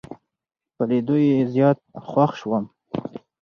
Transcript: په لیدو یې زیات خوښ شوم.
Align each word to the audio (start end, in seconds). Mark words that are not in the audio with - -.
په 0.75 0.83
لیدو 0.89 1.15
یې 1.25 1.37
زیات 1.53 1.79
خوښ 2.07 2.31
شوم. 2.39 2.65